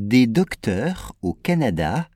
Des 0.00 0.28
docteurs 0.28 1.16
au 1.22 1.34
Canada 1.34 2.08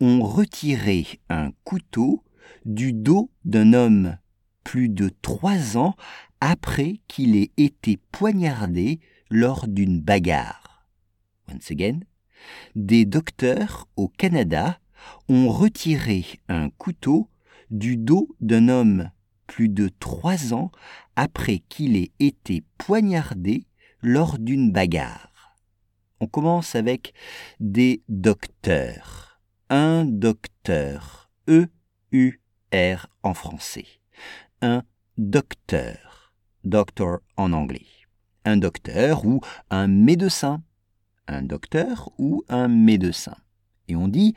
ont 0.00 0.22
retiré 0.22 1.06
un 1.28 1.50
couteau 1.64 2.24
du 2.64 2.94
dos 2.94 3.30
d'un 3.44 3.74
homme 3.74 4.16
plus 4.64 4.88
de 4.88 5.10
trois 5.20 5.76
ans 5.76 5.96
après 6.40 7.02
qu'il 7.08 7.36
ait 7.36 7.50
été 7.58 7.98
poignardé 8.10 9.00
lors 9.28 9.68
d'une 9.68 10.00
bagarre. 10.00 10.86
Once 11.52 11.70
again, 11.70 12.00
des 12.74 13.04
docteurs 13.04 13.86
au 13.96 14.08
Canada 14.08 14.80
ont 15.28 15.50
retiré 15.50 16.24
un 16.48 16.70
couteau 16.70 17.28
du 17.70 17.98
dos 17.98 18.34
d'un 18.40 18.70
homme 18.70 19.10
plus 19.46 19.68
de 19.68 19.90
trois 20.00 20.54
ans 20.54 20.72
après 21.16 21.58
qu'il 21.68 21.96
ait 21.96 22.12
été 22.18 22.64
poignardé 22.78 23.66
lors 24.00 24.38
d'une 24.38 24.72
bagarre. 24.72 25.35
On 26.20 26.26
commence 26.26 26.74
avec 26.74 27.12
des 27.60 28.02
docteurs. 28.08 29.40
Un 29.68 30.04
docteur. 30.04 31.30
E-U-R 31.48 33.06
en 33.22 33.34
français. 33.34 33.86
Un 34.62 34.82
docteur. 35.18 36.32
Doctor 36.64 37.18
en 37.36 37.52
anglais. 37.52 37.86
Un 38.44 38.56
docteur 38.56 39.26
ou 39.26 39.40
un 39.70 39.88
médecin. 39.88 40.62
Un 41.28 41.42
docteur 41.42 42.10
ou 42.18 42.44
un 42.48 42.68
médecin. 42.68 43.36
Et 43.88 43.96
on 43.96 44.08
dit 44.08 44.34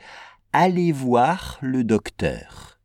allez 0.52 0.92
voir 0.92 1.58
le 1.62 1.82
docteur. 1.82 2.78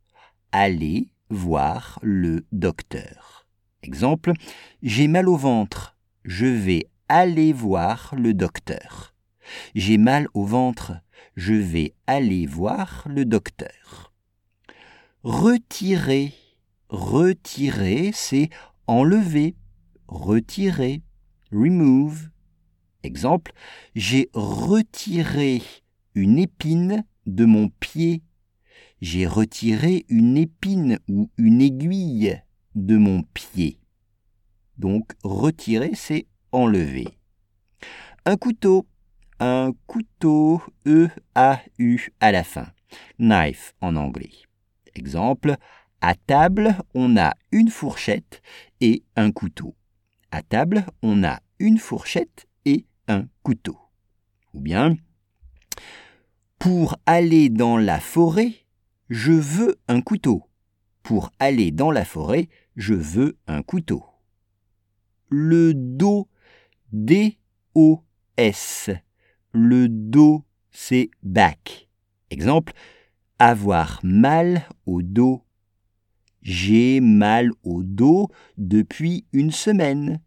Allez 0.51 1.09
voir 1.29 1.99
le 2.01 2.45
docteur. 2.51 3.47
Exemple, 3.81 4.33
j'ai 4.81 5.07
mal 5.07 5.27
au 5.27 5.35
ventre. 5.35 5.97
Je 6.23 6.45
vais 6.45 6.89
aller 7.09 7.53
voir 7.53 8.13
le 8.17 8.33
docteur. 8.33 9.13
J'ai 9.75 9.97
mal 9.97 10.27
au 10.33 10.43
ventre. 10.45 10.93
Je 11.35 11.53
vais 11.53 11.93
aller 12.07 12.45
voir 12.45 13.05
le 13.07 13.25
docteur. 13.25 14.13
Retirer. 15.23 16.33
Retirer, 16.89 18.11
c'est 18.13 18.49
enlever. 18.87 19.55
Retirer. 20.07 21.01
Remove. 21.51 22.29
Exemple, 23.03 23.51
j'ai 23.95 24.29
retiré 24.33 25.61
une 26.15 26.39
épine 26.39 27.05
de 27.27 27.45
mon 27.45 27.69
pied. 27.69 28.23
J'ai 29.01 29.27
retiré 29.27 30.05
une 30.09 30.37
épine 30.37 30.99
ou 31.07 31.29
une 31.37 31.61
aiguille 31.61 32.41
de 32.73 32.97
mon 32.97 33.21
pied. 33.21 33.79
Donc 34.77 35.13
retirer, 35.23 35.91
c'est 35.93 36.27
Un 38.25 38.37
couteau. 38.37 38.87
Un 39.41 39.73
couteau, 39.87 40.61
E-A-U 40.87 42.13
à 42.21 42.31
la 42.31 42.45
fin. 42.45 42.67
Knife 43.19 43.73
en 43.81 43.97
anglais. 43.97 44.31
Exemple, 44.95 45.57
à 45.99 46.15
table, 46.15 46.77
on 46.93 47.17
a 47.17 47.33
une 47.51 47.67
fourchette 47.69 48.41
et 48.79 49.03
un 49.17 49.33
couteau. 49.33 49.75
À 50.31 50.41
table, 50.43 50.85
on 51.01 51.25
a 51.25 51.41
une 51.59 51.77
fourchette 51.77 52.47
et 52.63 52.85
un 53.09 53.25
couteau. 53.43 53.77
Ou 54.53 54.61
bien, 54.61 54.95
pour 56.57 56.95
aller 57.05 57.49
dans 57.49 57.75
la 57.75 57.99
forêt, 57.99 58.53
je 59.09 59.33
veux 59.33 59.75
un 59.89 59.99
couteau. 59.99 60.47
Pour 61.03 61.31
aller 61.39 61.71
dans 61.71 61.91
la 61.91 62.05
forêt, 62.05 62.47
je 62.77 62.93
veux 62.93 63.37
un 63.47 63.61
couteau. 63.61 64.05
Le 65.27 65.73
dos, 65.73 66.29
D-O-S. 66.95 68.89
Le 69.51 69.89
dos, 69.89 70.45
c'est 70.71 71.09
back. 71.23 71.89
Exemple, 72.29 72.71
avoir 73.37 73.99
mal 74.01 74.63
au 74.85 75.01
dos. 75.01 75.43
J'ai 76.41 77.01
mal 77.01 77.51
au 77.63 77.83
dos 77.83 78.29
depuis 78.57 79.25
une 79.33 79.51
semaine. 79.51 80.21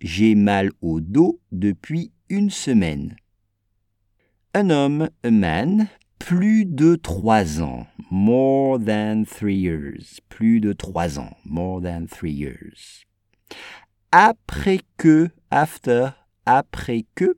J'ai 0.00 0.34
mal 0.34 0.70
au 0.80 1.02
dos 1.02 1.40
depuis 1.52 2.10
une 2.30 2.48
semaine. 2.48 3.16
Un 4.54 4.70
homme, 4.70 5.10
a 5.24 5.30
man, 5.30 5.88
plus 6.18 6.64
de 6.64 6.94
trois 6.94 7.60
ans. 7.60 7.86
More 8.10 8.78
than 8.78 9.24
three 9.24 9.56
years. 9.56 10.20
Plus 10.30 10.60
de 10.60 10.72
trois 10.72 11.18
ans. 11.18 11.36
More 11.44 11.82
than 11.82 12.06
three 12.06 12.32
years. 12.32 13.04
Après 14.16 14.78
que, 14.96 15.28
after, 15.54 16.08
après 16.46 17.06
que, 17.14 17.36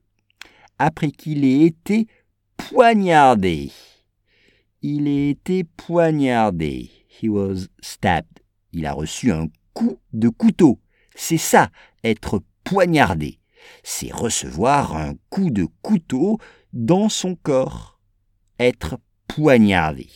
après 0.79 1.11
qu'il 1.11 1.45
ait 1.45 1.67
été 1.67 2.09
poignardé. 2.57 3.71
Il 4.81 5.07
a 5.07 5.29
été 5.29 5.65
poignardé. 5.65 6.91
He 7.21 7.29
was 7.29 7.67
stabbed. 7.83 8.41
Il 8.73 8.87
a 8.87 8.95
reçu 8.95 9.33
un 9.33 9.49
coup 9.75 9.99
de 10.15 10.31
couteau. 10.31 10.81
C'est 11.15 11.37
ça, 11.37 11.69
être 12.03 12.43
poignardé. 12.65 13.39
C'est 13.83 14.13
recevoir 14.13 14.97
un 14.97 15.15
coup 15.29 15.51
de 15.51 15.67
couteau 15.83 16.39
dans 16.73 17.11
son 17.11 17.35
corps. 17.35 18.01
Être 18.59 18.99
poignardé. 19.29 20.09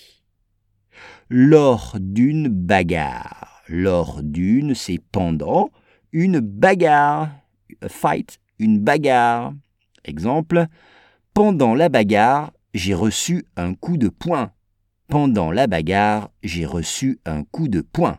Lors 1.28 1.99
d'une 2.00 2.49
bagarre. 2.49 3.62
Lors 3.69 4.22
d'une, 4.22 4.75
c'est 4.75 5.03
pendant 5.12 5.69
une 6.12 6.41
bagarre. 6.41 7.40
Fight, 7.89 8.41
une 8.59 8.79
bagarre. 8.79 9.53
Exemple, 10.05 10.67
pendant 11.35 11.75
la 11.75 11.89
bagarre, 11.89 12.53
j'ai 12.75 12.95
reçu 12.95 13.45
un 13.57 13.75
coup 13.75 13.97
de 13.97 14.09
poing. 14.09 14.53
Pendant 15.09 15.51
la 15.51 15.67
bagarre, 15.67 16.31
j'ai 16.43 16.67
reçu 16.67 17.19
un 17.25 17.45
coup 17.45 17.69
de 17.69 17.81
poing. 17.81 18.19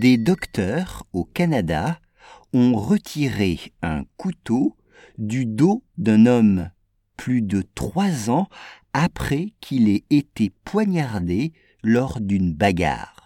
Des 0.00 0.18
docteurs 0.18 1.04
au 1.12 1.24
Canada 1.24 2.00
ont 2.52 2.74
retiré 2.74 3.58
un 3.82 4.04
couteau 4.16 4.76
du 5.16 5.46
dos 5.46 5.82
d'un 5.96 6.26
homme 6.26 6.70
plus 7.16 7.42
de 7.42 7.62
trois 7.74 8.30
ans 8.30 8.48
après 8.92 9.52
qu'il 9.60 9.88
ait 9.88 10.04
été 10.10 10.50
poignardé 10.64 11.52
lors 11.82 12.20
d'une 12.20 12.54
bagarre. 12.54 13.19